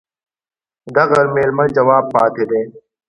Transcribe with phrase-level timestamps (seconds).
[0.93, 0.97] د
[1.35, 2.61] ميلمه جواب پاتى دى.